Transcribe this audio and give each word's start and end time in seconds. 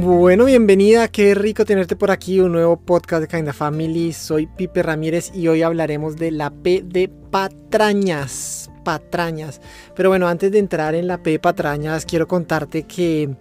Bueno, 0.00 0.44
bienvenida, 0.44 1.08
qué 1.08 1.34
rico 1.34 1.64
tenerte 1.64 1.96
por 1.96 2.12
aquí, 2.12 2.38
un 2.38 2.52
nuevo 2.52 2.76
podcast 2.76 3.20
de 3.20 3.26
Kinda 3.26 3.52
Family. 3.52 4.12
Soy 4.12 4.46
Pipe 4.46 4.84
Ramírez 4.84 5.32
y 5.34 5.48
hoy 5.48 5.62
hablaremos 5.62 6.14
de 6.14 6.30
la 6.30 6.50
P 6.50 6.84
de 6.86 7.08
patrañas. 7.08 8.70
Patrañas. 8.84 9.60
Pero 9.96 10.10
bueno, 10.10 10.28
antes 10.28 10.52
de 10.52 10.60
entrar 10.60 10.94
en 10.94 11.08
la 11.08 11.20
P 11.20 11.32
de 11.32 11.38
patrañas, 11.40 12.06
quiero 12.06 12.28
contarte 12.28 12.84
que 12.84 13.34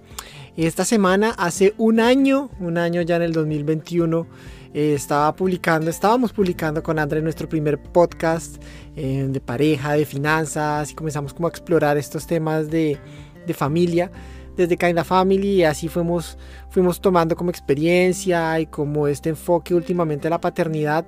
esta 0.56 0.84
semana, 0.84 1.30
hace 1.38 1.76
un 1.78 2.00
año, 2.00 2.50
un 2.60 2.80
año 2.80 3.04
ya 3.04 3.18
en 3.18 3.22
el 3.22 3.34
2021, 3.34 4.26
eh, 4.74 4.96
estaba 4.96 5.36
publicando, 5.36 5.92
estábamos 5.92 6.34
publicando 6.34 6.82
con 6.82 6.98
André 6.98 7.22
nuestro 7.22 7.48
primer 7.48 7.78
podcast 7.78 8.60
eh, 8.96 9.28
de 9.30 9.40
pareja, 9.40 9.94
de 9.94 10.08
finanzas 10.08 10.90
y 10.90 10.96
comenzamos 10.96 11.36
como 11.36 11.48
a 11.48 11.52
explorar 11.52 11.98
estos 11.98 12.26
temas 12.26 12.72
de, 12.72 12.98
de 13.46 13.54
familia 13.54 14.10
desde 14.58 14.76
Kinda 14.76 15.04
Family 15.04 15.48
y 15.48 15.64
así 15.64 15.88
fuimos, 15.88 16.38
fuimos 16.70 17.00
tomando 17.00 17.36
como 17.36 17.52
experiencia 17.52 18.60
y 18.60 18.66
como 18.66 19.08
este 19.08 19.30
enfoque 19.30 19.74
últimamente 19.74 20.28
a 20.28 20.32
la 20.32 20.42
paternidad. 20.42 21.06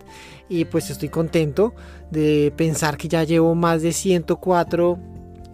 Y 0.48 0.66
pues 0.66 0.90
estoy 0.90 1.10
contento 1.10 1.74
de 2.12 2.54
pensar 2.56 2.96
que 2.96 3.08
ya 3.08 3.24
llevo 3.24 3.56
más 3.56 3.82
de 3.82 3.92
104 3.92 4.98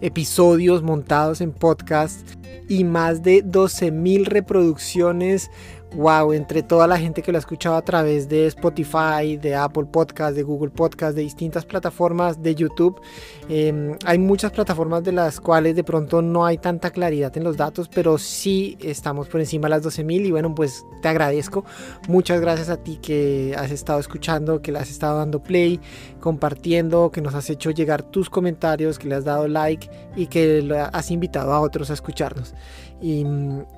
episodios 0.00 0.82
montados 0.82 1.40
en 1.40 1.52
podcast 1.52 2.28
y 2.68 2.84
más 2.84 3.22
de 3.22 3.44
12.000 3.44 4.26
reproducciones 4.26 5.50
wow, 5.94 6.32
entre 6.32 6.62
toda 6.62 6.86
la 6.86 6.98
gente 6.98 7.22
que 7.22 7.32
lo 7.32 7.38
ha 7.38 7.40
escuchado 7.40 7.76
a 7.76 7.82
través 7.82 8.28
de 8.28 8.46
Spotify, 8.48 9.36
de 9.40 9.54
Apple 9.54 9.84
Podcast, 9.84 10.36
de 10.36 10.42
Google 10.42 10.70
Podcast, 10.70 11.16
de 11.16 11.22
distintas 11.22 11.64
plataformas, 11.64 12.42
de 12.42 12.54
YouTube, 12.54 13.00
em, 13.48 13.96
hay 14.04 14.18
muchas 14.18 14.52
plataformas 14.52 15.04
de 15.04 15.12
las 15.12 15.40
cuales 15.40 15.76
de 15.76 15.84
pronto 15.84 16.22
no 16.22 16.44
hay 16.44 16.58
tanta 16.58 16.90
claridad 16.90 17.36
en 17.36 17.44
los 17.44 17.56
datos, 17.56 17.88
pero 17.88 18.18
sí 18.18 18.76
estamos 18.80 19.28
por 19.28 19.40
encima 19.40 19.66
de 19.66 19.70
las 19.70 19.82
12.000 19.82 20.26
y 20.26 20.30
bueno, 20.30 20.54
pues 20.54 20.84
te 21.02 21.08
agradezco. 21.08 21.64
Muchas 22.08 22.40
gracias 22.40 22.68
a 22.68 22.76
ti 22.76 22.98
que 23.00 23.54
has 23.56 23.70
estado 23.70 24.00
escuchando, 24.00 24.60
que 24.60 24.72
le 24.72 24.80
has 24.80 24.90
estado 24.90 25.18
dando 25.18 25.42
play, 25.42 25.80
compartiendo, 26.20 27.10
que 27.10 27.20
nos 27.22 27.34
has 27.34 27.48
hecho 27.48 27.70
llegar 27.70 28.02
tus 28.02 28.28
comentarios, 28.28 28.98
que 28.98 29.08
le 29.08 29.14
has 29.14 29.24
dado 29.24 29.48
like 29.48 29.88
y 30.16 30.26
que 30.26 30.68
has 30.92 31.10
invitado 31.10 31.52
a 31.52 31.60
otros 31.60 31.90
a 31.90 31.94
escucharnos. 31.94 32.54
y, 33.00 33.24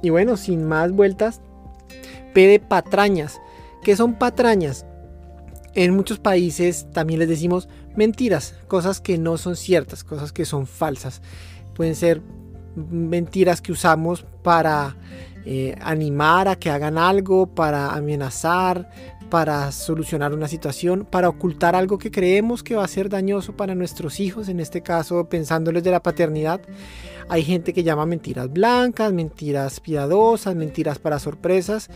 y 0.03 0.11
bueno, 0.11 0.37
sin 0.37 0.65
más 0.65 0.93
vueltas, 0.93 1.41
De 2.47 2.61
patrañas. 2.61 3.41
¿Qué 3.83 3.97
son 3.97 4.14
patrañas? 4.14 4.86
En 5.75 5.94
muchos 5.94 6.20
países 6.20 6.86
también 6.92 7.19
les 7.19 7.28
decimos 7.28 7.69
mentiras, 7.97 8.55
cosas 8.69 9.00
que 9.00 9.19
no 9.19 9.39
son 9.39 9.56
ciertas, 9.56 10.05
cosas 10.05 10.33
que 10.33 10.44
son 10.44 10.66
falsas. 10.66 11.20
Pueden 11.75 11.97
ser 11.97 12.22
mentiras 12.77 13.61
que 13.61 13.72
usamos 13.72 14.25
para 14.42 14.97
eh, 15.44 15.75
animar 15.81 16.47
a 16.47 16.56
que 16.56 16.70
hagan 16.70 16.97
algo, 16.97 17.47
para 17.47 17.91
amenazar, 17.91 18.89
para 19.31 19.72
solucionar 19.72 20.33
una 20.33 20.48
situación, 20.48 21.06
para 21.11 21.28
ocultar 21.28 21.75
algo 21.75 21.98
que 21.98 22.11
creemos 22.11 22.62
que 22.62 22.77
va 22.77 22.84
a 22.84 22.89
ser 22.89 23.09
dañoso 23.09 23.56
para 23.56 23.75
nuestros 23.75 24.20
hijos, 24.20 24.48
en 24.48 24.61
este 24.61 24.83
caso 24.83 25.28
pensándoles 25.28 25.83
de 25.83 25.91
la 25.91 26.03
paternidad. 26.03 26.61
Hay 27.28 27.42
gente 27.42 27.72
que 27.72 27.83
llama 27.83 28.06
mentiras 28.06 28.50
blancas, 28.50 29.12
mentiras 29.12 29.81
piadosas, 29.81 30.55
mentiras 30.55 30.98
para 30.98 31.19
sorpresas, 31.19 31.91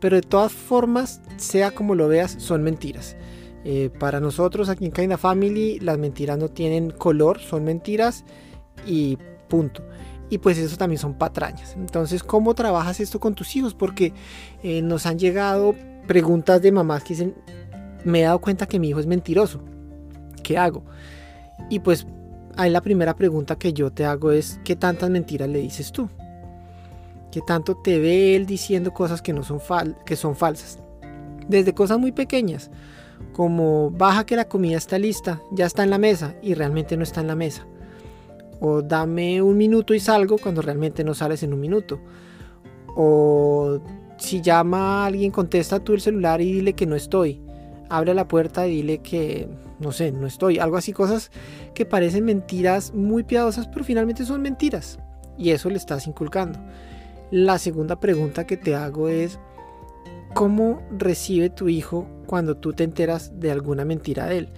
pero 0.00 0.16
de 0.16 0.22
todas 0.22 0.52
formas, 0.52 1.20
sea 1.36 1.70
como 1.70 1.94
lo 1.94 2.08
veas, 2.08 2.36
son 2.38 2.62
mentiras. 2.62 3.16
Eh, 3.64 3.90
para 3.98 4.20
nosotros 4.20 4.68
aquí 4.68 4.86
en 4.86 4.92
Kinda 4.92 5.18
Family 5.18 5.80
las 5.80 5.98
mentiras 5.98 6.38
no 6.38 6.48
tienen 6.48 6.90
color, 6.90 7.40
son 7.40 7.64
mentiras 7.64 8.24
y 8.86 9.18
punto. 9.48 9.82
Y 10.30 10.38
pues 10.38 10.58
eso 10.58 10.76
también 10.76 10.98
son 10.98 11.14
patrañas. 11.14 11.74
Entonces, 11.76 12.22
¿cómo 12.22 12.54
trabajas 12.54 13.00
esto 13.00 13.18
con 13.18 13.34
tus 13.34 13.56
hijos? 13.56 13.74
Porque 13.74 14.12
eh, 14.62 14.82
nos 14.82 15.06
han 15.06 15.18
llegado 15.18 15.74
preguntas 16.06 16.62
de 16.62 16.70
mamás 16.70 17.02
que 17.02 17.14
dicen, 17.14 17.34
me 18.04 18.20
he 18.20 18.24
dado 18.24 18.40
cuenta 18.40 18.66
que 18.66 18.78
mi 18.78 18.90
hijo 18.90 19.00
es 19.00 19.06
mentiroso. 19.06 19.60
¿Qué 20.42 20.58
hago? 20.58 20.84
Y 21.70 21.80
pues 21.80 22.06
ahí 22.56 22.70
la 22.70 22.80
primera 22.82 23.16
pregunta 23.16 23.56
que 23.56 23.72
yo 23.72 23.90
te 23.90 24.04
hago 24.04 24.32
es, 24.32 24.60
¿qué 24.64 24.76
tantas 24.76 25.10
mentiras 25.10 25.48
le 25.48 25.60
dices 25.60 25.92
tú? 25.92 26.08
¿Qué 27.30 27.40
tanto 27.42 27.76
te 27.76 27.98
ve 27.98 28.36
él 28.36 28.46
diciendo 28.46 28.92
cosas 28.92 29.20
que, 29.20 29.32
no 29.32 29.42
son, 29.42 29.60
que 30.06 30.16
son 30.16 30.34
falsas? 30.34 30.78
Desde 31.48 31.74
cosas 31.74 31.98
muy 31.98 32.12
pequeñas, 32.12 32.70
como 33.32 33.90
baja 33.90 34.24
que 34.24 34.36
la 34.36 34.48
comida 34.48 34.76
está 34.76 34.98
lista, 34.98 35.40
ya 35.52 35.66
está 35.66 35.82
en 35.84 35.90
la 35.90 35.98
mesa 35.98 36.34
y 36.42 36.54
realmente 36.54 36.96
no 36.96 37.02
está 37.02 37.20
en 37.20 37.28
la 37.28 37.36
mesa. 37.36 37.66
O 38.60 38.82
dame 38.82 39.40
un 39.42 39.56
minuto 39.56 39.94
y 39.94 40.00
salgo 40.00 40.38
cuando 40.38 40.62
realmente 40.62 41.04
no 41.04 41.14
sales 41.14 41.42
en 41.42 41.52
un 41.52 41.60
minuto. 41.60 42.00
O 42.96 43.80
si 44.16 44.40
llama 44.40 45.04
a 45.04 45.06
alguien, 45.06 45.30
contesta 45.30 45.80
tú 45.80 45.94
el 45.94 46.00
celular 46.00 46.40
y 46.40 46.52
dile 46.52 46.72
que 46.72 46.86
no 46.86 46.96
estoy. 46.96 47.40
Abre 47.88 48.14
la 48.14 48.26
puerta 48.26 48.66
y 48.66 48.76
dile 48.76 48.98
que, 48.98 49.48
no 49.78 49.92
sé, 49.92 50.10
no 50.10 50.26
estoy. 50.26 50.58
Algo 50.58 50.76
así, 50.76 50.92
cosas 50.92 51.30
que 51.74 51.86
parecen 51.86 52.24
mentiras 52.24 52.92
muy 52.92 53.22
piadosas, 53.22 53.68
pero 53.68 53.84
finalmente 53.84 54.24
son 54.24 54.42
mentiras. 54.42 54.98
Y 55.38 55.50
eso 55.50 55.70
le 55.70 55.76
estás 55.76 56.06
inculcando. 56.06 56.58
La 57.30 57.58
segunda 57.58 58.00
pregunta 58.00 58.46
que 58.46 58.56
te 58.56 58.74
hago 58.74 59.08
es, 59.08 59.38
¿cómo 60.34 60.82
recibe 60.90 61.50
tu 61.50 61.68
hijo 61.68 62.08
cuando 62.26 62.56
tú 62.56 62.72
te 62.72 62.84
enteras 62.84 63.38
de 63.38 63.50
alguna 63.50 63.84
mentira 63.84 64.26
de 64.26 64.38
él? 64.38 64.48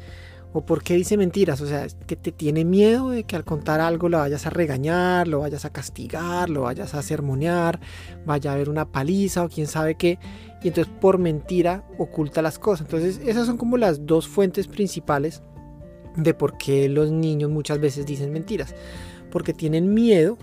¿O 0.52 0.64
por 0.64 0.82
qué 0.82 0.94
dice 0.94 1.16
mentiras? 1.16 1.60
O 1.60 1.66
sea, 1.66 1.86
que 2.06 2.16
te 2.16 2.30
tiene 2.30 2.64
miedo 2.64 3.10
de 3.10 3.24
que 3.24 3.34
al 3.34 3.44
contar 3.44 3.80
algo 3.80 4.08
lo 4.08 4.18
vayas 4.18 4.46
a 4.46 4.50
regañar, 4.50 5.26
lo 5.26 5.40
vayas 5.40 5.64
a 5.64 5.70
castigar, 5.70 6.48
lo 6.48 6.62
vayas 6.62 6.94
a 6.94 7.02
sermonear, 7.02 7.80
vaya 8.24 8.50
a 8.50 8.54
haber 8.54 8.68
una 8.68 8.90
paliza 8.90 9.44
o 9.44 9.48
quién 9.48 9.66
sabe 9.66 9.96
qué. 9.96 10.18
Y 10.62 10.68
entonces 10.68 10.92
por 11.00 11.18
mentira 11.18 11.84
oculta 11.98 12.42
las 12.42 12.58
cosas. 12.58 12.86
Entonces 12.86 13.20
esas 13.24 13.46
son 13.46 13.56
como 13.56 13.76
las 13.76 14.06
dos 14.06 14.28
fuentes 14.28 14.68
principales 14.68 15.42
de 16.16 16.34
por 16.34 16.58
qué 16.58 16.88
los 16.88 17.10
niños 17.10 17.50
muchas 17.50 17.80
veces 17.80 18.06
dicen 18.06 18.32
mentiras. 18.32 18.74
Porque 19.30 19.54
tienen 19.54 19.94
miedo 19.94 20.36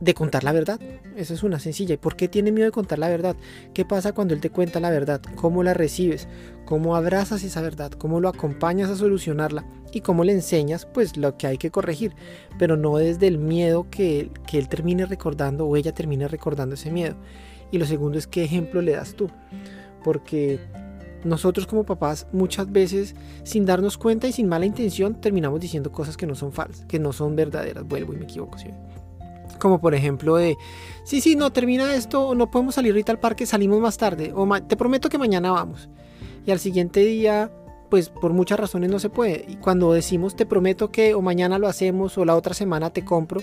de 0.00 0.14
contar 0.14 0.44
la 0.44 0.52
verdad. 0.52 0.80
Esa 1.16 1.34
es 1.34 1.42
una 1.42 1.58
sencilla. 1.58 1.94
¿Y 1.94 1.98
por 1.98 2.16
qué 2.16 2.28
tiene 2.28 2.52
miedo 2.52 2.66
de 2.66 2.72
contar 2.72 2.98
la 2.98 3.08
verdad? 3.08 3.36
¿Qué 3.74 3.84
pasa 3.84 4.12
cuando 4.12 4.34
él 4.34 4.40
te 4.40 4.50
cuenta 4.50 4.80
la 4.80 4.90
verdad? 4.90 5.20
¿Cómo 5.36 5.62
la 5.62 5.74
recibes? 5.74 6.28
¿Cómo 6.64 6.96
abrazas 6.96 7.42
esa 7.44 7.60
verdad? 7.60 7.92
¿Cómo 7.92 8.20
lo 8.20 8.28
acompañas 8.28 8.90
a 8.90 8.96
solucionarla? 8.96 9.64
Y 9.92 10.00
cómo 10.00 10.24
le 10.24 10.32
enseñas 10.32 10.86
pues 10.86 11.16
lo 11.16 11.36
que 11.36 11.46
hay 11.46 11.58
que 11.58 11.70
corregir. 11.70 12.14
Pero 12.58 12.76
no 12.76 12.96
desde 12.96 13.26
el 13.26 13.38
miedo 13.38 13.88
que, 13.90 14.30
que 14.46 14.58
él 14.58 14.68
termine 14.68 15.06
recordando 15.06 15.66
o 15.66 15.76
ella 15.76 15.92
termine 15.92 16.28
recordando 16.28 16.74
ese 16.74 16.90
miedo. 16.90 17.16
Y 17.70 17.78
lo 17.78 17.86
segundo 17.86 18.18
es 18.18 18.26
qué 18.26 18.44
ejemplo 18.44 18.82
le 18.82 18.92
das 18.92 19.14
tú. 19.14 19.30
Porque 20.04 20.60
nosotros 21.24 21.66
como 21.66 21.84
papás 21.84 22.26
muchas 22.32 22.70
veces 22.70 23.16
sin 23.42 23.64
darnos 23.66 23.98
cuenta 23.98 24.28
y 24.28 24.32
sin 24.32 24.48
mala 24.48 24.66
intención 24.66 25.20
terminamos 25.20 25.60
diciendo 25.60 25.90
cosas 25.90 26.16
que 26.16 26.26
no 26.26 26.34
son 26.34 26.52
falsas, 26.52 26.84
que 26.86 26.98
no 26.98 27.12
son 27.12 27.34
verdaderas. 27.34 27.84
Vuelvo 27.84 28.12
y 28.12 28.16
me 28.16 28.24
equivoco. 28.24 28.58
Como 29.58 29.80
por 29.80 29.94
ejemplo 29.94 30.36
de, 30.36 30.56
sí, 31.04 31.20
sí, 31.20 31.36
no, 31.36 31.52
termina 31.52 31.94
esto, 31.94 32.34
no 32.34 32.50
podemos 32.50 32.74
salir 32.74 32.92
ahorita 32.92 33.12
al 33.12 33.20
parque, 33.20 33.46
salimos 33.46 33.80
más 33.80 33.96
tarde, 33.98 34.32
o 34.34 34.48
te 34.62 34.76
prometo 34.76 35.08
que 35.08 35.18
mañana 35.18 35.50
vamos. 35.52 35.88
Y 36.46 36.50
al 36.50 36.58
siguiente 36.58 37.00
día, 37.00 37.50
pues 37.90 38.08
por 38.08 38.32
muchas 38.32 38.60
razones 38.60 38.90
no 38.90 38.98
se 38.98 39.10
puede. 39.10 39.44
Y 39.48 39.56
cuando 39.56 39.92
decimos 39.92 40.36
te 40.36 40.46
prometo 40.46 40.90
que 40.90 41.14
o 41.14 41.22
mañana 41.22 41.58
lo 41.58 41.68
hacemos 41.68 42.16
o 42.18 42.24
la 42.24 42.36
otra 42.36 42.54
semana 42.54 42.90
te 42.90 43.04
compro, 43.04 43.40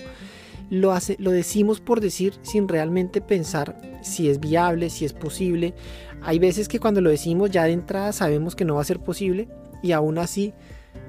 lo, 0.70 0.92
hace, 0.92 1.16
lo 1.18 1.30
decimos 1.30 1.80
por 1.80 2.00
decir 2.00 2.34
sin 2.42 2.68
realmente 2.68 3.20
pensar 3.20 3.76
si 4.02 4.28
es 4.28 4.40
viable, 4.40 4.90
si 4.90 5.04
es 5.04 5.12
posible. 5.12 5.74
Hay 6.22 6.38
veces 6.38 6.68
que 6.68 6.80
cuando 6.80 7.00
lo 7.00 7.10
decimos 7.10 7.50
ya 7.50 7.64
de 7.64 7.72
entrada 7.72 8.12
sabemos 8.12 8.56
que 8.56 8.64
no 8.64 8.76
va 8.76 8.82
a 8.82 8.84
ser 8.84 9.00
posible 9.00 9.48
y 9.82 9.92
aún 9.92 10.18
así 10.18 10.54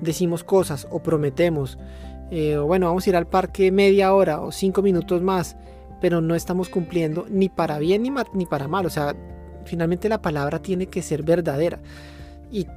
decimos 0.01 0.43
cosas 0.43 0.87
o 0.91 1.01
prometemos 1.01 1.77
eh, 2.31 2.57
bueno, 2.57 2.87
vamos 2.87 3.05
a 3.05 3.09
ir 3.09 3.15
al 3.15 3.27
parque 3.27 3.71
media 3.71 4.13
hora 4.13 4.41
o 4.41 4.51
cinco 4.51 4.81
minutos 4.81 5.21
más, 5.21 5.55
pero 6.01 6.21
no 6.21 6.35
estamos 6.35 6.69
cumpliendo 6.69 7.25
ni 7.29 7.49
para 7.49 7.79
bien 7.79 8.03
ni, 8.03 8.11
ni 8.33 8.45
para 8.45 8.67
mal. 8.67 8.85
O 8.85 8.89
sea, 8.89 9.15
finalmente 9.65 10.09
la 10.09 10.21
palabra 10.21 10.61
tiene 10.61 10.87
que 10.87 11.01
ser 11.01 11.23
verdadera. 11.23 11.79
Y, 12.51 12.67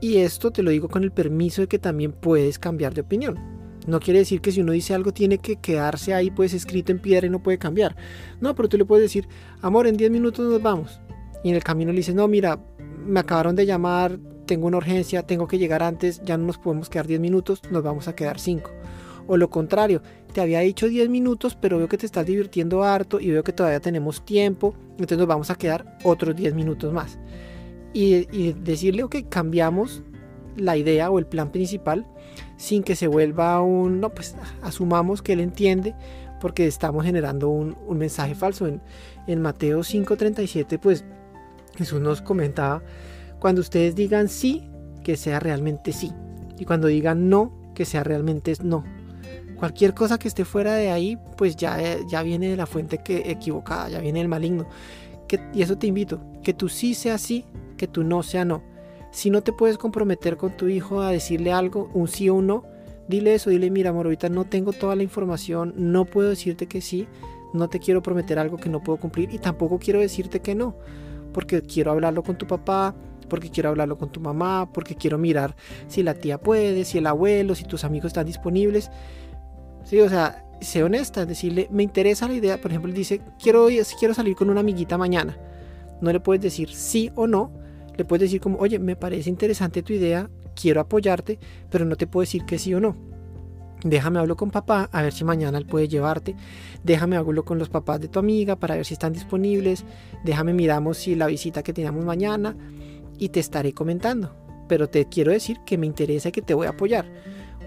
y 0.00 0.18
esto 0.18 0.50
te 0.50 0.62
lo 0.62 0.70
digo 0.70 0.88
con 0.88 1.04
el 1.04 1.12
permiso 1.12 1.62
de 1.62 1.68
que 1.68 1.78
también 1.78 2.12
puedes 2.12 2.58
cambiar 2.58 2.94
de 2.94 3.02
opinión. 3.02 3.38
No 3.86 4.00
quiere 4.00 4.18
decir 4.18 4.40
que 4.40 4.50
si 4.50 4.60
uno 4.60 4.72
dice 4.72 4.94
algo 4.94 5.12
tiene 5.12 5.38
que 5.38 5.56
quedarse 5.56 6.12
ahí 6.12 6.30
pues 6.30 6.52
escrito 6.54 6.90
en 6.90 6.98
piedra 6.98 7.26
y 7.26 7.30
no 7.30 7.42
puede 7.42 7.58
cambiar. 7.58 7.94
No, 8.40 8.54
pero 8.54 8.68
tú 8.68 8.76
le 8.76 8.84
puedes 8.84 9.04
decir, 9.04 9.28
amor, 9.62 9.86
en 9.86 9.96
10 9.96 10.10
minutos 10.10 10.48
nos 10.50 10.60
vamos. 10.60 11.00
Y 11.44 11.50
en 11.50 11.54
el 11.54 11.62
camino 11.62 11.92
le 11.92 11.98
dices, 11.98 12.14
no, 12.14 12.26
mira, 12.26 12.58
me 13.06 13.20
acabaron 13.20 13.54
de 13.54 13.66
llamar, 13.66 14.18
tengo 14.46 14.66
una 14.66 14.78
urgencia, 14.78 15.22
tengo 15.22 15.46
que 15.46 15.58
llegar 15.58 15.82
antes, 15.82 16.22
ya 16.24 16.36
no 16.36 16.46
nos 16.46 16.58
podemos 16.58 16.88
quedar 16.88 17.06
10 17.06 17.20
minutos, 17.20 17.62
nos 17.70 17.82
vamos 17.82 18.08
a 18.08 18.14
quedar 18.14 18.38
5. 18.38 18.70
O 19.26 19.36
lo 19.36 19.50
contrario, 19.50 20.02
te 20.32 20.40
había 20.40 20.60
dicho 20.60 20.88
10 20.88 21.08
minutos, 21.08 21.56
pero 21.60 21.78
veo 21.78 21.88
que 21.88 21.98
te 21.98 22.06
estás 22.06 22.24
divirtiendo 22.24 22.84
harto 22.84 23.20
y 23.20 23.30
veo 23.30 23.42
que 23.42 23.52
todavía 23.52 23.80
tenemos 23.80 24.24
tiempo, 24.24 24.74
entonces 24.92 25.18
nos 25.18 25.26
vamos 25.26 25.50
a 25.50 25.56
quedar 25.56 25.98
otros 26.04 26.36
10 26.36 26.54
minutos 26.54 26.92
más. 26.92 27.18
Y, 27.92 28.52
decirle, 28.52 29.06
que 29.10 29.24
cambiamos 29.24 30.02
la 30.56 30.76
idea 30.76 31.10
o 31.10 31.18
el 31.18 31.26
plan 31.26 31.50
principal 31.50 32.06
sin 32.56 32.82
que 32.82 32.94
se 32.94 33.06
vuelva 33.06 33.60
un, 33.62 34.00
no, 34.00 34.10
pues 34.10 34.36
asumamos 34.62 35.22
que 35.22 35.32
él 35.32 35.40
entiende 35.40 35.94
porque 36.40 36.66
estamos 36.66 37.04
generando 37.04 37.48
un, 37.48 37.76
mensaje 37.96 38.34
falso. 38.34 38.66
En, 38.66 38.80
en 39.26 39.40
Mateo 39.40 39.80
5:37, 39.80 40.78
pues 40.78 41.04
Jesús 41.76 42.00
nos 42.00 42.22
comentaba, 42.22 42.82
cuando 43.40 43.60
ustedes 43.60 43.94
digan 43.94 44.28
sí, 44.28 44.68
que 45.04 45.16
sea 45.16 45.40
realmente 45.40 45.92
sí. 45.92 46.12
Y 46.58 46.64
cuando 46.64 46.88
digan 46.88 47.28
no, 47.28 47.52
que 47.74 47.84
sea 47.84 48.02
realmente 48.02 48.54
no. 48.62 48.84
Cualquier 49.56 49.94
cosa 49.94 50.18
que 50.18 50.28
esté 50.28 50.44
fuera 50.44 50.74
de 50.74 50.90
ahí, 50.90 51.18
pues 51.36 51.56
ya, 51.56 51.78
ya 52.08 52.22
viene 52.22 52.48
de 52.48 52.56
la 52.56 52.66
fuente 52.66 53.00
equivocada, 53.30 53.88
ya 53.88 54.00
viene 54.00 54.18
del 54.18 54.28
maligno. 54.28 54.66
Y 55.54 55.62
eso 55.62 55.76
te 55.76 55.86
invito, 55.86 56.20
que 56.42 56.54
tú 56.54 56.68
sí 56.68 56.94
sea 56.94 57.18
sí, 57.18 57.44
que 57.76 57.86
tú 57.86 58.04
no 58.04 58.22
sea 58.22 58.44
no. 58.44 58.62
Si 59.10 59.30
no 59.30 59.42
te 59.42 59.52
puedes 59.52 59.78
comprometer 59.78 60.36
con 60.36 60.56
tu 60.56 60.68
hijo 60.68 61.00
a 61.00 61.10
decirle 61.10 61.52
algo, 61.52 61.90
un 61.94 62.06
sí 62.06 62.28
o 62.28 62.34
un 62.34 62.46
no, 62.46 62.64
dile 63.08 63.34
eso, 63.34 63.50
dile, 63.50 63.70
mira 63.70 63.90
amor, 63.90 64.06
ahorita 64.06 64.28
no 64.28 64.44
tengo 64.44 64.72
toda 64.72 64.94
la 64.94 65.02
información, 65.02 65.72
no 65.76 66.04
puedo 66.04 66.28
decirte 66.28 66.66
que 66.66 66.80
sí, 66.80 67.06
no 67.54 67.68
te 67.68 67.78
quiero 67.78 68.02
prometer 68.02 68.38
algo 68.38 68.58
que 68.58 68.68
no 68.68 68.82
puedo 68.82 68.98
cumplir 68.98 69.32
y 69.32 69.38
tampoco 69.38 69.78
quiero 69.78 70.00
decirte 70.00 70.40
que 70.40 70.54
no, 70.54 70.76
porque 71.32 71.62
quiero 71.62 71.92
hablarlo 71.92 72.22
con 72.22 72.36
tu 72.36 72.46
papá, 72.46 72.94
porque 73.28 73.50
quiero 73.50 73.70
hablarlo 73.70 73.98
con 73.98 74.10
tu 74.10 74.20
mamá, 74.20 74.70
porque 74.72 74.94
quiero 74.94 75.18
mirar 75.18 75.56
si 75.88 76.02
la 76.02 76.14
tía 76.14 76.38
puede, 76.38 76.84
si 76.84 76.98
el 76.98 77.06
abuelo, 77.06 77.54
si 77.54 77.64
tus 77.64 77.84
amigos 77.84 78.08
están 78.08 78.26
disponibles. 78.26 78.90
Sí, 79.84 80.00
o 80.00 80.08
sea, 80.08 80.44
sé 80.60 80.82
honesta, 80.82 81.26
decirle, 81.26 81.68
me 81.70 81.82
interesa 81.82 82.28
la 82.28 82.34
idea, 82.34 82.60
por 82.60 82.70
ejemplo, 82.70 82.92
dice, 82.92 83.20
quiero, 83.42 83.68
quiero 83.98 84.14
salir 84.14 84.34
con 84.34 84.50
una 84.50 84.60
amiguita 84.60 84.98
mañana. 84.98 85.36
No 86.00 86.12
le 86.12 86.20
puedes 86.20 86.42
decir 86.42 86.70
sí 86.70 87.10
o 87.14 87.26
no, 87.26 87.52
le 87.96 88.04
puedes 88.04 88.22
decir 88.22 88.40
como, 88.40 88.58
oye, 88.58 88.78
me 88.78 88.96
parece 88.96 89.30
interesante 89.30 89.82
tu 89.82 89.92
idea, 89.92 90.28
quiero 90.54 90.80
apoyarte, 90.80 91.38
pero 91.70 91.84
no 91.84 91.96
te 91.96 92.06
puedo 92.06 92.22
decir 92.22 92.44
que 92.44 92.58
sí 92.58 92.74
o 92.74 92.80
no. 92.80 92.96
Déjame 93.84 94.18
hablo 94.18 94.36
con 94.36 94.50
papá 94.50 94.88
a 94.90 95.02
ver 95.02 95.12
si 95.12 95.22
mañana 95.22 95.58
él 95.58 95.66
puede 95.66 95.86
llevarte. 95.86 96.34
Déjame 96.82 97.16
hablo 97.16 97.44
con 97.44 97.58
los 97.58 97.68
papás 97.68 98.00
de 98.00 98.08
tu 98.08 98.18
amiga 98.18 98.56
para 98.56 98.74
ver 98.74 98.84
si 98.84 98.94
están 98.94 99.12
disponibles. 99.12 99.84
Déjame 100.24 100.54
miramos 100.54 100.96
si 100.98 101.14
la 101.14 101.26
visita 101.26 101.62
que 101.62 101.72
tenemos 101.72 102.04
mañana 102.04 102.56
y 103.18 103.30
te 103.30 103.40
estaré 103.40 103.72
comentando. 103.72 104.34
Pero 104.68 104.88
te 104.88 105.06
quiero 105.06 105.32
decir 105.32 105.58
que 105.64 105.78
me 105.78 105.86
interesa 105.86 106.28
y 106.28 106.32
que 106.32 106.42
te 106.42 106.54
voy 106.54 106.66
a 106.66 106.70
apoyar. 106.70 107.06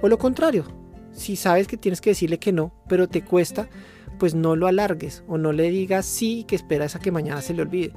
O 0.01 0.07
lo 0.07 0.17
contrario, 0.17 0.65
si 1.11 1.35
sabes 1.35 1.67
que 1.67 1.77
tienes 1.77 2.01
que 2.01 2.11
decirle 2.11 2.39
que 2.39 2.51
no, 2.51 2.73
pero 2.87 3.07
te 3.07 3.23
cuesta, 3.23 3.69
pues 4.17 4.35
no 4.35 4.55
lo 4.55 4.67
alargues 4.67 5.23
o 5.27 5.37
no 5.37 5.51
le 5.51 5.69
digas 5.69 6.05
sí 6.05 6.45
que 6.47 6.55
esperas 6.55 6.95
a 6.95 6.99
que 6.99 7.11
mañana 7.11 7.41
se 7.41 7.53
le 7.53 7.61
olvide. 7.61 7.93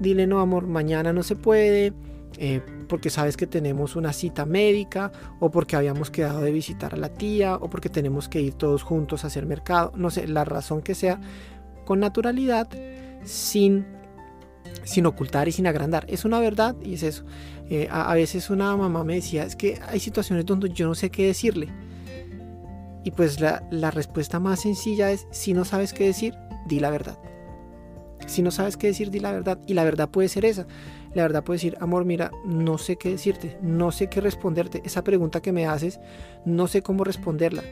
Dile 0.00 0.26
no, 0.26 0.40
amor, 0.40 0.66
mañana 0.66 1.12
no 1.12 1.22
se 1.22 1.36
puede, 1.36 1.92
eh, 2.38 2.60
porque 2.88 3.10
sabes 3.10 3.36
que 3.36 3.46
tenemos 3.46 3.96
una 3.96 4.12
cita 4.12 4.44
médica 4.44 5.10
o 5.40 5.50
porque 5.50 5.76
habíamos 5.76 6.10
quedado 6.10 6.40
de 6.40 6.52
visitar 6.52 6.94
a 6.94 6.98
la 6.98 7.08
tía 7.08 7.56
o 7.56 7.70
porque 7.70 7.88
tenemos 7.88 8.28
que 8.28 8.40
ir 8.40 8.54
todos 8.54 8.82
juntos 8.82 9.24
a 9.24 9.28
hacer 9.28 9.46
mercado, 9.46 9.92
no 9.96 10.10
sé, 10.10 10.28
la 10.28 10.44
razón 10.44 10.82
que 10.82 10.94
sea, 10.94 11.20
con 11.84 12.00
naturalidad, 12.00 12.68
sin 13.24 13.86
sin 14.84 15.06
ocultar 15.06 15.48
y 15.48 15.52
sin 15.52 15.66
agrandar. 15.66 16.06
Es 16.08 16.24
una 16.24 16.40
verdad 16.40 16.76
y 16.82 16.94
es 16.94 17.02
eso. 17.02 17.24
Eh, 17.68 17.88
a, 17.90 18.14
veces 18.14 18.50
una 18.50 18.76
mamá 18.76 19.04
me 19.04 19.14
decía, 19.14 19.44
es 19.44 19.56
que 19.56 19.80
hay 19.88 20.00
situaciones 20.00 20.46
donde 20.46 20.68
yo 20.70 20.86
no 20.86 20.94
sé 20.94 21.10
qué 21.10 21.26
decirle. 21.26 21.68
Y 23.04 23.10
pues 23.12 23.40
la, 23.40 23.66
la 23.70 23.90
respuesta 23.90 24.40
más 24.40 24.60
sencilla 24.60 25.12
es, 25.12 25.26
si 25.30 25.52
no 25.52 25.64
sabes 25.64 25.92
qué 25.92 26.06
decir, 26.06 26.34
di 26.66 26.80
la 26.80 26.90
verdad. 26.90 27.18
Si 28.26 28.42
no 28.42 28.50
sabes 28.50 28.76
qué 28.76 28.88
decir, 28.88 29.10
di 29.10 29.20
la 29.20 29.32
verdad. 29.32 29.58
Y 29.66 29.74
la 29.74 29.84
verdad 29.84 30.10
puede 30.10 30.28
ser 30.28 30.44
esa. 30.44 30.66
La 31.14 31.22
verdad 31.22 31.44
puede 31.44 31.56
decir, 31.56 31.76
amor, 31.80 32.04
mira, 32.04 32.30
no 32.44 32.78
sé 32.78 32.96
qué 32.96 33.10
decirte, 33.10 33.56
no 33.62 33.92
sé 33.92 34.08
qué 34.08 34.20
responderte. 34.20 34.82
Esa 34.84 35.04
pregunta 35.04 35.40
que 35.40 35.52
me 35.52 35.66
haces, 35.66 36.00
no 36.44 36.66
sé 36.66 36.82
cómo 36.82 37.04
responderla. 37.04 37.62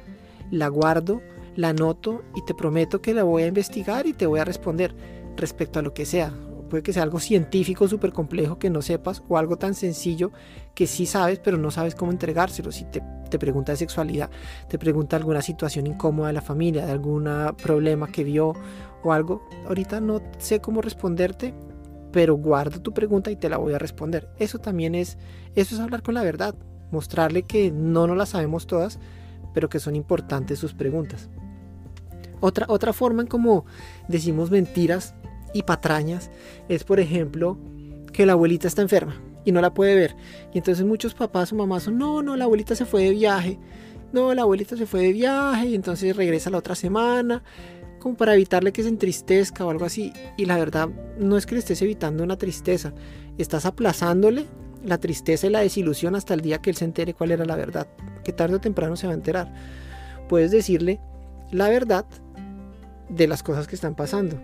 La 0.51 0.69
guardo, 0.69 1.21
la 1.57 1.71
anoto 1.71 2.23
y 2.35 2.45
te 2.45 2.55
prometo 2.55 3.03
que 3.03 3.15
la 3.15 3.25
voy 3.25 3.43
a 3.43 3.49
investigar 3.49 4.07
y 4.07 4.13
te 4.13 4.27
voy 4.27 4.41
a 4.41 4.45
responder 4.45 4.95
respecto 5.37 5.79
a 5.79 5.83
lo 5.83 5.95
que 5.95 6.07
sea 6.07 6.33
puede 6.75 6.83
que 6.83 6.93
sea 6.93 7.05
algo 7.05 7.21
científico 7.21 7.87
súper 7.87 8.13
complejo 8.13 8.59
que 8.59 8.69
no 8.69 8.83
sepas 8.83 9.23
o 9.29 9.39
algo 9.39 9.57
tan 9.57 9.75
sencillo 9.75 10.33
que 10.75 10.89
sí 10.89 11.07
sabes 11.07 11.39
pero 11.39 11.57
no 11.57 11.71
sabes 11.71 11.95
cómo 11.95 12.11
entregárselo. 12.11 12.73
Si 12.73 12.85
te, 12.85 13.01
te 13.31 13.39
pregunta 13.39 13.71
de 13.71 13.77
sexualidad, 13.77 14.29
te 14.69 14.77
pregunta 14.77 15.15
alguna 15.15 15.41
situación 15.41 15.87
incómoda 15.87 16.27
de 16.27 16.33
la 16.33 16.41
familia, 16.41 16.85
de 16.85 16.91
algún 16.91 17.31
problema 17.63 18.09
que 18.09 18.25
vio 18.25 18.55
o 19.05 19.13
algo, 19.13 19.49
ahorita 19.69 20.01
no 20.01 20.21
sé 20.39 20.59
cómo 20.59 20.83
responderte, 20.83 21.55
pero 22.11 22.35
guardo 22.35 22.83
tu 22.83 22.93
pregunta 22.93 23.31
y 23.31 23.37
te 23.37 23.49
la 23.49 23.59
voy 23.59 23.75
a 23.75 23.79
responder. 23.79 24.29
Eso 24.41 24.59
también 24.59 24.97
es, 24.97 25.17
eso 25.55 25.77
es 25.77 25.81
hablar 25.81 26.03
con 26.03 26.15
la 26.15 26.25
verdad, 26.25 26.57
mostrarle 26.91 27.45
que 27.45 27.71
no 27.71 28.09
nos 28.09 28.17
la 28.17 28.27
sabemos 28.27 28.67
todas, 28.67 28.99
pero 29.55 29.69
que 29.69 29.79
son 29.79 29.95
importantes 29.95 30.59
sus 30.59 30.75
preguntas. 30.75 31.31
Otra, 32.41 32.67
otra 32.69 32.93
forma 32.93 33.23
en 33.23 33.29
como 33.29 33.65
decimos 34.09 34.51
mentiras 34.51 35.15
y 35.55 35.63
patrañas 35.63 36.31
es, 36.69 36.85
por 36.85 37.01
ejemplo, 37.01 37.57
que 38.13 38.27
la 38.27 38.33
abuelita 38.33 38.69
está 38.69 38.83
enferma 38.83 39.19
y 39.45 39.53
no 39.53 39.63
la 39.63 39.73
puede 39.73 39.95
ver. 39.95 40.17
Y 40.53 40.59
entonces 40.59 40.85
muchos 40.85 41.15
papás 41.15 41.53
o 41.53 41.57
mamás 41.57 41.85
son, 41.85 41.97
no, 41.97 42.23
no, 42.23 42.37
la 42.37 42.45
abuelita 42.45 42.75
se 42.75 42.85
fue 42.85 43.05
de 43.05 43.11
viaje. 43.11 43.59
No, 44.13 44.35
la 44.35 44.43
abuelita 44.43 44.77
se 44.77 44.87
fue 44.87 45.03
de 45.03 45.13
viaje 45.13 45.69
y 45.69 45.75
entonces 45.75 46.15
regresa 46.15 46.51
la 46.51 46.59
otra 46.59 46.75
semana, 46.75 47.43
como 47.99 48.17
para 48.17 48.35
evitarle 48.35 48.73
que 48.73 48.83
se 48.83 48.89
entristezca 48.89 49.65
o 49.65 49.71
algo 49.71 49.85
así. 49.85 50.13
Y 50.37 50.45
la 50.45 50.59
verdad 50.59 50.89
no 51.19 51.37
es 51.37 51.47
que 51.47 51.55
le 51.55 51.61
estés 51.61 51.81
evitando 51.83 52.23
una 52.23 52.37
tristeza, 52.37 52.93
estás 53.39 53.65
aplazándole 53.65 54.47
la 54.85 54.99
tristeza 54.99 55.47
y 55.47 55.51
la 55.51 55.61
desilusión 55.61 56.15
hasta 56.15 56.35
el 56.35 56.43
día 56.43 56.59
que 56.59 56.71
él 56.71 56.77
se 56.77 56.85
entere 56.85 57.15
cuál 57.15 57.31
era 57.31 57.45
la 57.45 57.57
verdad, 57.57 57.87
que 58.23 58.33
tarde 58.33 58.57
o 58.57 58.61
temprano 58.61 58.97
se 58.97 59.07
va 59.07 59.13
a 59.13 59.17
enterar. 59.17 59.53
Puedes 60.29 60.51
decirle 60.51 61.01
la 61.51 61.69
verdad 61.69 62.05
de 63.09 63.27
las 63.27 63.43
cosas 63.43 63.67
que 63.67 63.75
están 63.75 63.95
pasando 63.95 64.39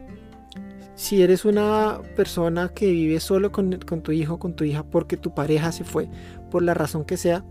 si 1.00 1.22
eres 1.22 1.46
una 1.46 2.02
persona 2.14 2.68
que 2.68 2.90
vive 2.90 3.20
solo 3.20 3.50
con, 3.50 3.70
tu 3.70 4.12
hijo, 4.12 4.38
con 4.38 4.52
tu 4.52 4.64
hija, 4.64 4.82
porque 4.82 5.16
tu 5.16 5.32
pareja 5.32 5.72
se 5.72 5.82
fue, 5.82 6.10
por 6.50 6.62
la 6.62 6.74
razón 6.74 7.06
que 7.06 7.16
sea, 7.16 7.42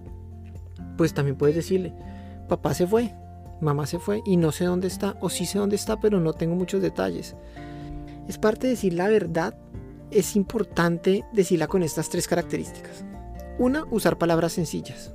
pues 0.98 1.16
también 1.16 1.36
puedes 1.36 1.56
decirle, 1.56 1.92
papá 2.48 2.76
se 2.76 2.86
fue, 2.86 3.12
mamá 3.60 3.88
se 3.88 3.98
fue 3.98 4.22
y 4.24 4.38
no 4.38 4.52
sé 4.52 4.66
dónde 4.66 4.88
está, 4.88 5.18
o 5.20 5.32
sí 5.32 5.48
sé 5.48 5.58
dónde 5.58 5.78
está, 5.78 6.00
pero 6.00 6.20
no 6.20 6.34
tengo 6.34 6.54
muchos 6.54 6.84
detalles. 6.84 7.36
Es 8.28 8.38
parte 8.38 8.68
de 8.68 8.74
decir 8.74 8.94
la 8.94 9.08
verdad, 9.08 9.58
es 10.12 10.36
importante 10.36 11.26
decirla 11.34 11.66
con 11.66 11.82
estas 11.82 12.08
tres 12.08 12.28
características. 12.28 13.04
Una, 13.58 13.84
usar 13.90 14.20
palabras 14.20 14.54
sencillas. 14.54 15.12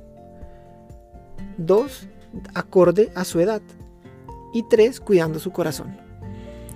Dos, 1.57 2.09
acorde 2.53 3.13
a 3.15 3.23
su 3.23 3.39
edad. 3.39 3.61
Y 4.53 4.63
tres, 4.67 4.99
cuidando 4.99 5.39
su 5.39 5.51
corazón. 5.51 6.04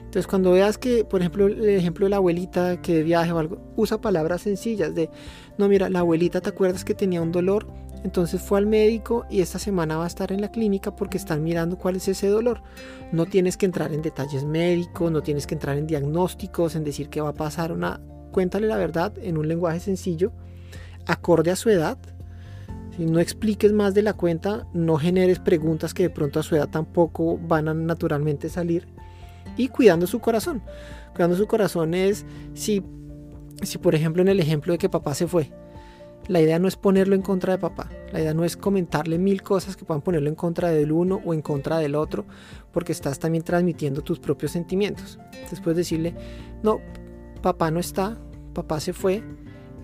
Entonces 0.09 0.25
cuando 0.25 0.53
veas 0.53 0.79
que, 0.79 1.05
por 1.05 1.21
ejemplo, 1.21 1.45
el 1.45 1.69
ejemplo 1.69 2.07
de 2.07 2.09
la 2.09 2.15
abuelita 2.15 2.81
que 2.81 2.95
de 2.95 3.03
viaje 3.03 3.31
o 3.31 3.37
algo, 3.37 3.59
usa 3.75 4.01
palabras 4.01 4.41
sencillas 4.41 4.95
de, 4.95 5.07
no, 5.59 5.69
mira, 5.69 5.87
la 5.87 5.99
abuelita 5.99 6.41
te 6.41 6.49
acuerdas 6.49 6.83
que 6.83 6.95
tenía 6.95 7.21
un 7.21 7.31
dolor, 7.31 7.67
entonces 8.03 8.41
fue 8.41 8.57
al 8.57 8.65
médico 8.65 9.27
y 9.29 9.41
esta 9.41 9.59
semana 9.59 9.97
va 9.97 10.05
a 10.05 10.07
estar 10.07 10.31
en 10.31 10.41
la 10.41 10.49
clínica 10.49 10.95
porque 10.95 11.17
están 11.17 11.43
mirando 11.43 11.77
cuál 11.77 11.97
es 11.97 12.07
ese 12.07 12.25
dolor. 12.25 12.63
No 13.11 13.27
tienes 13.27 13.55
que 13.55 13.67
entrar 13.67 13.93
en 13.93 14.01
detalles 14.01 14.45
médicos, 14.45 15.11
no 15.11 15.21
tienes 15.21 15.45
que 15.45 15.53
entrar 15.53 15.77
en 15.77 15.85
diagnósticos, 15.85 16.75
en 16.75 16.83
decir 16.83 17.09
qué 17.09 17.21
va 17.21 17.29
a 17.29 17.33
pasar, 17.35 17.71
una, 17.71 18.01
cuéntale 18.31 18.65
la 18.65 18.77
verdad 18.77 19.13
en 19.21 19.37
un 19.37 19.47
lenguaje 19.47 19.79
sencillo, 19.79 20.31
acorde 21.05 21.51
a 21.51 21.55
su 21.55 21.69
edad. 21.69 21.99
No 22.97 23.19
expliques 23.19 23.73
más 23.73 23.93
de 23.93 24.01
la 24.01 24.13
cuenta, 24.13 24.65
no 24.73 24.97
generes 24.97 25.37
preguntas 25.37 25.93
que 25.93 26.01
de 26.01 26.09
pronto 26.09 26.39
a 26.39 26.43
su 26.43 26.55
edad 26.55 26.67
tampoco 26.67 27.37
van 27.37 27.67
a 27.67 27.75
naturalmente 27.75 28.49
salir 28.49 28.87
y 29.59 29.67
cuidando 29.67 30.07
su 30.07 30.19
corazón. 30.19 30.63
Cuidando 31.13 31.35
su 31.35 31.45
corazón 31.45 31.93
es 31.93 32.25
si, 32.53 32.81
si 33.61 33.77
por 33.77 33.93
ejemplo 33.93 34.21
en 34.21 34.29
el 34.29 34.39
ejemplo 34.39 34.71
de 34.71 34.79
que 34.79 34.87
papá 34.87 35.13
se 35.13 35.27
fue, 35.27 35.51
la 36.27 36.39
idea 36.39 36.59
no 36.59 36.67
es 36.67 36.77
ponerlo 36.77 37.13
en 37.13 37.21
contra 37.21 37.53
de 37.53 37.59
papá, 37.59 37.89
la 38.13 38.21
idea 38.21 38.33
no 38.33 38.45
es 38.45 38.55
comentarle 38.55 39.17
mil 39.17 39.41
cosas 39.41 39.75
que 39.75 39.83
puedan 39.83 40.01
ponerlo 40.01 40.29
en 40.29 40.35
contra 40.35 40.69
del 40.69 40.91
uno 40.93 41.21
o 41.25 41.33
en 41.33 41.41
contra 41.41 41.77
del 41.77 41.95
otro, 41.95 42.25
porque 42.71 42.93
estás 42.93 43.19
también 43.19 43.43
transmitiendo 43.43 44.01
tus 44.01 44.19
propios 44.19 44.53
sentimientos. 44.53 45.19
Después 45.49 45.75
decirle, 45.75 46.15
no, 46.63 46.79
papá 47.41 47.69
no 47.69 47.79
está, 47.79 48.17
papá 48.53 48.79
se 48.79 48.93
fue, 48.93 49.23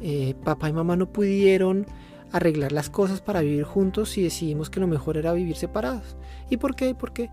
eh, 0.01 0.35
papá 0.45 0.69
y 0.69 0.73
mamá 0.73 0.95
no 0.95 1.11
pudieron 1.11 1.85
arreglar 2.31 2.71
las 2.71 2.89
cosas 2.89 3.21
para 3.21 3.41
vivir 3.41 3.63
juntos 3.63 4.17
y 4.17 4.23
decidimos 4.23 4.69
que 4.69 4.79
lo 4.79 4.87
mejor 4.87 5.17
era 5.17 5.33
vivir 5.33 5.57
separados. 5.57 6.15
¿Y 6.49 6.57
por 6.57 6.75
qué? 6.75 6.95
Porque 6.95 7.29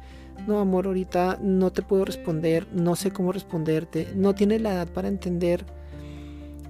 no, 0.46 0.58
amor, 0.58 0.86
ahorita 0.86 1.38
no 1.40 1.70
te 1.70 1.82
puedo 1.82 2.04
responder, 2.04 2.66
no 2.72 2.96
sé 2.96 3.10
cómo 3.10 3.32
responderte, 3.32 4.12
no 4.14 4.34
tienes 4.34 4.60
la 4.60 4.74
edad 4.74 4.88
para 4.88 5.08
entender, 5.08 5.64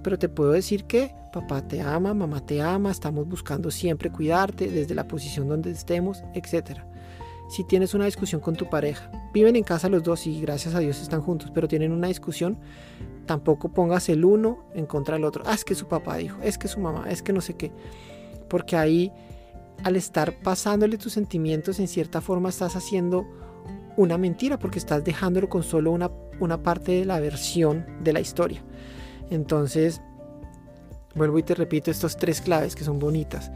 pero 0.03 0.19
te 0.19 0.29
puedo 0.29 0.53
decir 0.53 0.85
que 0.85 1.15
papá 1.33 1.67
te 1.67 1.81
ama, 1.81 2.15
mamá 2.15 2.45
te 2.45 2.61
ama, 2.61 2.91
estamos 2.91 3.27
buscando 3.27 3.71
siempre 3.71 4.11
cuidarte 4.11 4.69
desde 4.69 4.95
la 4.95 5.09
posición 5.09 5.49
donde 5.49 5.71
estemos, 5.71 6.23
etc. 6.35 6.81
Si 7.49 7.65
tienes 7.65 7.95
una 7.95 8.05
discusión 8.05 8.41
con 8.41 8.55
tu 8.55 8.69
pareja, 8.69 9.11
viven 9.33 9.57
en 9.57 9.65
casa 9.65 9.89
los 9.89 10.03
dos 10.03 10.27
y 10.27 10.41
gracias 10.41 10.75
a 10.75 10.79
Dios 10.79 11.01
están 11.01 11.23
juntos, 11.23 11.51
pero 11.53 11.69
tienen 11.69 11.93
una 11.93 12.09
discusión, 12.09 12.59
tampoco 13.27 13.73
pongas 13.73 14.09
el 14.09 14.25
uno 14.25 14.65
en 14.75 14.87
contra 14.87 15.17
del 15.17 15.25
otro. 15.25 15.43
Ah, 15.47 15.55
es 15.55 15.65
que 15.65 15.75
su 15.75 15.89
papá 15.89 16.17
dijo, 16.17 16.39
es 16.43 16.59
que 16.59 16.69
su 16.69 16.81
mamá, 16.81 17.11
es 17.11 17.23
que 17.23 17.33
no 17.33 17.41
sé 17.41 17.55
qué. 17.55 17.73
Porque 18.49 18.77
ahí, 18.77 19.13
al 19.85 19.97
estar 19.97 20.39
pasándole 20.43 20.99
tus 20.99 21.15
sentimientos, 21.15 21.81
en 21.81 21.89
cierta 21.89 22.21
forma 22.21 22.51
estás 22.51 22.77
haciendo 22.77 23.27
una 23.97 24.19
mentira 24.19 24.59
porque 24.59 24.79
estás 24.79 25.05
dejándolo 25.05 25.49
con 25.49 25.63
solo 25.63 25.91
una, 25.91 26.11
una 26.41 26.63
parte 26.63 26.93
de 26.93 27.05
la 27.05 27.21
versión 27.21 27.87
de 28.03 28.13
la 28.13 28.21
historia. 28.21 28.63
Entonces, 29.31 30.01
vuelvo 31.15 31.39
y 31.39 31.43
te 31.43 31.55
repito 31.55 31.91
estas 31.91 32.17
tres 32.17 32.41
claves 32.41 32.75
que 32.75 32.85
son 32.85 32.99
bonitas. 32.99 33.51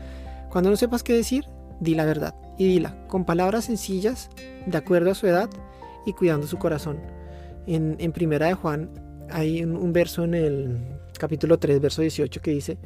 Cuando 0.51 0.71
no 0.71 0.77
sepas 0.77 1.03
qué 1.03 1.15
decir, 1.15 1.45
di 1.81 1.95
la 1.95 2.05
verdad 2.05 2.35
y 2.59 2.67
dila 2.67 3.07
con 3.09 3.25
palabras 3.25 3.67
sencillas, 3.67 4.31
de 4.67 4.77
acuerdo 4.77 5.11
a 5.11 5.15
su 5.15 5.27
edad 5.27 5.51
y 6.07 6.13
cuidando 6.13 6.47
su 6.47 6.59
corazón. 6.59 6.99
En, 7.67 7.97
en 7.99 8.13
Primera 8.13 8.47
de 8.47 8.55
Juan 8.55 8.91
hay 9.31 9.63
un, 9.63 9.77
un 9.77 9.93
verso 9.93 10.25
en 10.25 10.35
el 10.35 10.79
capítulo 11.19 11.59
3, 11.59 11.81
verso 11.81 12.03
18 12.03 12.41
que 12.41 12.51
dice, 12.53 12.79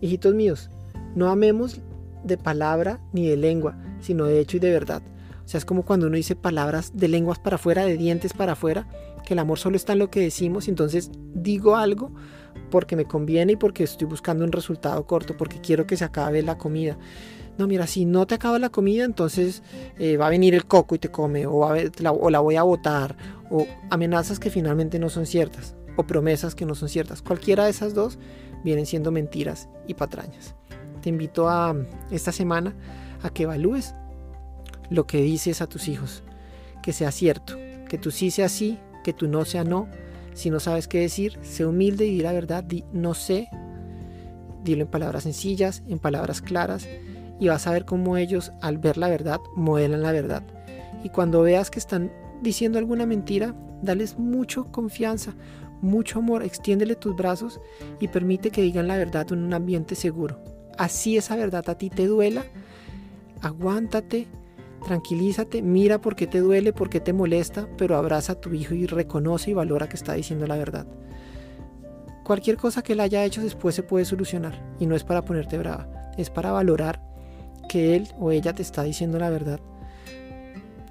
hijitos 0.00 0.34
míos, 0.34 0.70
no 1.14 1.28
amemos 1.28 1.80
de 2.24 2.38
palabra 2.38 3.00
ni 3.12 3.28
de 3.28 3.36
lengua, 3.36 3.76
sino 4.00 4.24
de 4.24 4.40
hecho 4.40 4.56
y 4.56 4.60
de 4.60 4.70
verdad. 4.70 5.02
O 5.44 5.48
sea, 5.48 5.58
es 5.58 5.64
como 5.64 5.84
cuando 5.84 6.06
uno 6.06 6.16
dice 6.16 6.36
palabras 6.36 6.92
de 6.94 7.08
lenguas 7.08 7.38
para 7.38 7.56
afuera, 7.56 7.84
de 7.84 7.96
dientes 7.96 8.32
para 8.32 8.52
afuera, 8.52 8.88
que 9.24 9.34
el 9.34 9.38
amor 9.38 9.58
solo 9.58 9.76
está 9.76 9.92
en 9.92 10.00
lo 10.00 10.10
que 10.10 10.20
decimos, 10.20 10.66
y 10.66 10.70
entonces 10.70 11.10
digo 11.34 11.76
algo 11.76 12.12
porque 12.70 12.96
me 12.96 13.04
conviene 13.04 13.52
y 13.52 13.56
porque 13.56 13.84
estoy 13.84 14.06
buscando 14.06 14.44
un 14.44 14.52
resultado 14.52 15.06
corto, 15.06 15.36
porque 15.36 15.60
quiero 15.60 15.86
que 15.86 15.96
se 15.96 16.04
acabe 16.04 16.42
la 16.42 16.58
comida. 16.58 16.96
No, 17.58 17.66
mira, 17.66 17.86
si 17.86 18.06
no 18.06 18.26
te 18.26 18.34
acaba 18.34 18.58
la 18.58 18.70
comida, 18.70 19.04
entonces 19.04 19.62
eh, 19.98 20.16
va 20.16 20.26
a 20.26 20.30
venir 20.30 20.54
el 20.54 20.64
coco 20.64 20.94
y 20.94 20.98
te 20.98 21.10
come, 21.10 21.46
o, 21.46 21.68
la, 21.98 22.12
o 22.12 22.30
la 22.30 22.40
voy 22.40 22.56
a 22.56 22.62
botar, 22.62 23.16
o 23.50 23.66
amenazas 23.90 24.38
que 24.38 24.48
finalmente 24.48 24.98
no 24.98 25.10
son 25.10 25.26
ciertas, 25.26 25.76
o 25.96 26.04
promesas 26.04 26.54
que 26.54 26.64
no 26.64 26.74
son 26.74 26.88
ciertas. 26.88 27.20
Cualquiera 27.20 27.64
de 27.64 27.70
esas 27.70 27.94
dos 27.94 28.18
vienen 28.64 28.86
siendo 28.86 29.10
mentiras 29.10 29.68
y 29.86 29.94
patrañas. 29.94 30.54
Te 31.02 31.10
invito 31.10 31.48
a 31.48 31.76
esta 32.10 32.32
semana 32.32 32.74
a 33.22 33.30
que 33.30 33.42
evalúes 33.42 33.94
lo 34.92 35.06
que 35.06 35.22
dices 35.22 35.62
a 35.62 35.66
tus 35.66 35.88
hijos, 35.88 36.22
que 36.82 36.92
sea 36.92 37.10
cierto, 37.10 37.56
que 37.88 37.98
tu 37.98 38.10
sí 38.10 38.30
sea 38.30 38.48
sí, 38.48 38.78
que 39.02 39.12
tu 39.12 39.28
no 39.28 39.44
sea 39.44 39.64
no. 39.64 39.88
Si 40.34 40.50
no 40.50 40.60
sabes 40.60 40.88
qué 40.88 41.00
decir, 41.00 41.38
sé 41.42 41.66
humilde 41.66 42.06
y 42.06 42.16
di 42.16 42.22
la 42.22 42.32
verdad, 42.32 42.64
di 42.64 42.84
no 42.92 43.14
sé, 43.14 43.48
dilo 44.64 44.82
en 44.82 44.88
palabras 44.88 45.24
sencillas, 45.24 45.82
en 45.88 45.98
palabras 45.98 46.40
claras, 46.40 46.88
y 47.38 47.48
vas 47.48 47.66
a 47.66 47.72
ver 47.72 47.84
cómo 47.84 48.16
ellos 48.16 48.52
al 48.60 48.78
ver 48.78 48.96
la 48.96 49.08
verdad 49.08 49.40
modelan 49.56 50.02
la 50.02 50.12
verdad. 50.12 50.42
Y 51.02 51.08
cuando 51.08 51.42
veas 51.42 51.70
que 51.70 51.78
están 51.78 52.12
diciendo 52.40 52.78
alguna 52.78 53.06
mentira, 53.06 53.54
dales 53.82 54.18
mucho 54.18 54.70
confianza, 54.70 55.34
mucho 55.80 56.20
amor, 56.20 56.44
extiéndele 56.44 56.94
tus 56.94 57.16
brazos 57.16 57.60
y 58.00 58.08
permite 58.08 58.50
que 58.50 58.62
digan 58.62 58.86
la 58.86 58.96
verdad 58.96 59.26
en 59.32 59.42
un 59.42 59.52
ambiente 59.52 59.96
seguro. 59.96 60.38
Así 60.78 61.16
esa 61.16 61.36
verdad 61.36 61.68
a 61.68 61.76
ti 61.76 61.90
te 61.90 62.06
duela, 62.06 62.44
aguántate, 63.42 64.28
tranquilízate, 64.82 65.62
mira 65.62 66.00
por 66.00 66.14
qué 66.14 66.26
te 66.26 66.40
duele, 66.40 66.72
por 66.72 66.90
qué 66.90 67.00
te 67.00 67.12
molesta, 67.12 67.68
pero 67.76 67.96
abraza 67.96 68.34
a 68.34 68.40
tu 68.40 68.52
hijo 68.52 68.74
y 68.74 68.86
reconoce 68.86 69.50
y 69.50 69.54
valora 69.54 69.88
que 69.88 69.96
está 69.96 70.14
diciendo 70.14 70.46
la 70.46 70.56
verdad. 70.56 70.86
Cualquier 72.24 72.56
cosa 72.56 72.82
que 72.82 72.92
él 72.92 73.00
haya 73.00 73.24
hecho 73.24 73.42
después 73.42 73.74
se 73.74 73.82
puede 73.82 74.04
solucionar 74.04 74.74
y 74.78 74.86
no 74.86 74.94
es 74.94 75.04
para 75.04 75.24
ponerte 75.24 75.58
brava, 75.58 76.12
es 76.16 76.30
para 76.30 76.52
valorar 76.52 77.02
que 77.68 77.96
él 77.96 78.08
o 78.18 78.30
ella 78.30 78.52
te 78.52 78.62
está 78.62 78.82
diciendo 78.82 79.18
la 79.18 79.30
verdad. 79.30 79.60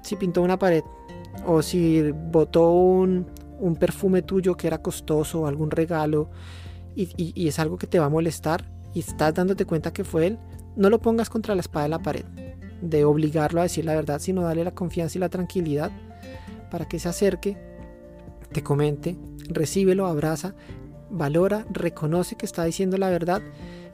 Si 0.02 0.16
pintó 0.16 0.42
una 0.42 0.58
pared 0.58 0.82
o 1.46 1.62
si 1.62 2.10
botó 2.10 2.70
un, 2.72 3.26
un 3.60 3.76
perfume 3.76 4.22
tuyo 4.22 4.56
que 4.56 4.66
era 4.66 4.82
costoso 4.82 5.42
o 5.42 5.46
algún 5.46 5.70
regalo 5.70 6.30
y, 6.94 7.08
y 7.16 7.48
es 7.48 7.58
algo 7.58 7.78
que 7.78 7.86
te 7.86 7.98
va 7.98 8.06
a 8.06 8.10
molestar 8.10 8.70
y 8.92 9.00
estás 9.00 9.32
dándote 9.32 9.64
cuenta 9.64 9.92
que 9.92 10.04
fue 10.04 10.26
él, 10.26 10.38
no 10.76 10.90
lo 10.90 11.00
pongas 11.00 11.30
contra 11.30 11.54
la 11.54 11.62
espada 11.62 11.84
de 11.84 11.88
la 11.88 11.98
pared 12.00 12.24
de 12.82 13.04
obligarlo 13.04 13.60
a 13.60 13.64
decir 13.64 13.84
la 13.86 13.94
verdad, 13.94 14.18
sino 14.18 14.42
darle 14.42 14.64
la 14.64 14.74
confianza 14.74 15.16
y 15.16 15.20
la 15.20 15.28
tranquilidad 15.30 15.90
para 16.70 16.86
que 16.86 16.98
se 16.98 17.08
acerque, 17.08 17.56
te 18.52 18.62
comente, 18.62 19.16
recíbelo, 19.48 20.06
abraza, 20.06 20.54
valora, 21.10 21.66
reconoce 21.70 22.36
que 22.36 22.46
está 22.46 22.64
diciendo 22.64 22.98
la 22.98 23.10
verdad 23.10 23.40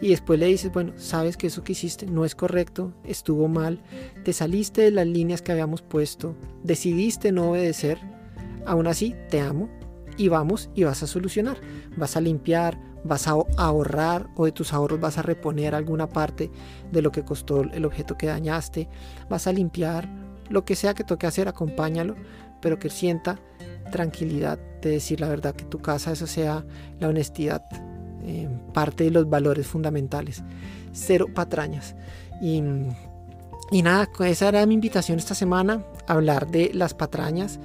y 0.00 0.08
después 0.08 0.38
le 0.38 0.46
dices, 0.46 0.72
bueno, 0.72 0.92
sabes 0.96 1.36
que 1.36 1.48
eso 1.48 1.64
que 1.64 1.72
hiciste 1.72 2.06
no 2.06 2.24
es 2.24 2.34
correcto, 2.34 2.94
estuvo 3.04 3.48
mal, 3.48 3.82
te 4.24 4.32
saliste 4.32 4.82
de 4.82 4.90
las 4.90 5.06
líneas 5.06 5.42
que 5.42 5.52
habíamos 5.52 5.82
puesto, 5.82 6.36
decidiste 6.62 7.32
no 7.32 7.50
obedecer, 7.50 7.98
aún 8.64 8.86
así 8.86 9.14
te 9.28 9.40
amo 9.40 9.68
y 10.16 10.28
vamos 10.28 10.70
y 10.74 10.84
vas 10.84 11.02
a 11.02 11.06
solucionar, 11.06 11.58
vas 11.96 12.16
a 12.16 12.20
limpiar, 12.20 12.78
vas 13.04 13.28
a 13.28 13.36
ahorrar 13.56 14.28
o 14.36 14.44
de 14.44 14.52
tus 14.52 14.72
ahorros 14.72 15.00
vas 15.00 15.18
a 15.18 15.22
reponer 15.22 15.74
alguna 15.74 16.08
parte 16.08 16.50
de 16.90 17.02
lo 17.02 17.12
que 17.12 17.24
costó 17.24 17.62
el 17.62 17.84
objeto 17.84 18.16
que 18.16 18.26
dañaste, 18.26 18.88
vas 19.28 19.46
a 19.46 19.52
limpiar, 19.52 20.08
lo 20.48 20.64
que 20.64 20.76
sea 20.76 20.94
que 20.94 21.04
toque 21.04 21.26
hacer, 21.26 21.48
acompáñalo, 21.48 22.16
pero 22.60 22.78
que 22.78 22.90
sienta 22.90 23.38
tranquilidad 23.90 24.58
de 24.82 24.90
decir 24.90 25.20
la 25.20 25.28
verdad, 25.28 25.54
que 25.54 25.64
tu 25.64 25.80
casa 25.80 26.12
eso 26.12 26.26
sea 26.26 26.64
la 26.98 27.08
honestidad, 27.08 27.62
eh, 28.22 28.48
parte 28.72 29.04
de 29.04 29.10
los 29.10 29.28
valores 29.28 29.66
fundamentales, 29.66 30.42
cero 30.92 31.26
patrañas. 31.34 31.94
Y, 32.40 32.62
y 33.70 33.82
nada, 33.82 34.08
esa 34.26 34.48
era 34.48 34.66
mi 34.66 34.74
invitación 34.74 35.18
esta 35.18 35.34
semana, 35.34 35.84
hablar 36.06 36.50
de 36.50 36.70
las 36.74 36.94
patrañas. 36.94 37.58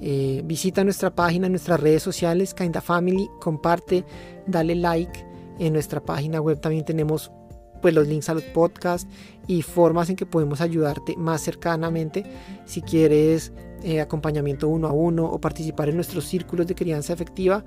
Eh, 0.00 0.42
visita 0.44 0.84
nuestra 0.84 1.14
página, 1.14 1.48
nuestras 1.48 1.80
redes 1.80 2.02
sociales, 2.02 2.52
Kinda 2.52 2.82
Family, 2.82 3.30
comparte, 3.40 4.04
dale 4.46 4.74
like. 4.74 5.24
En 5.58 5.72
nuestra 5.72 6.00
página 6.00 6.40
web. 6.40 6.60
También 6.60 6.84
tenemos 6.84 7.32
pues 7.80 7.94
los 7.94 8.06
links 8.06 8.28
a 8.28 8.34
los 8.34 8.42
podcasts 8.42 9.08
y 9.46 9.62
formas 9.62 10.10
en 10.10 10.16
que 10.16 10.26
podemos 10.26 10.60
ayudarte 10.60 11.16
más 11.16 11.40
cercanamente. 11.40 12.24
Si 12.66 12.82
quieres 12.82 13.52
eh, 13.82 14.00
acompañamiento 14.00 14.68
uno 14.68 14.86
a 14.86 14.92
uno 14.92 15.24
o 15.24 15.40
participar 15.40 15.88
en 15.88 15.94
nuestros 15.94 16.26
círculos 16.26 16.66
de 16.66 16.74
crianza 16.74 17.12
efectiva 17.12 17.64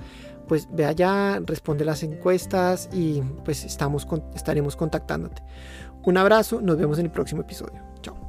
pues 0.50 0.68
ve 0.72 0.84
allá 0.84 1.40
responde 1.46 1.86
las 1.86 2.04
encuestas 2.04 2.90
y 2.92 3.22
pues 3.46 3.64
estamos 3.64 4.06
estaremos 4.36 4.76
contactándote. 4.76 5.42
Un 6.04 6.18
abrazo 6.18 6.60
nos 6.60 6.78
vemos 6.78 7.00
en 7.00 7.06
el 7.06 7.12
próximo 7.12 7.42
episodio. 7.42 7.82
Chao 8.02 8.29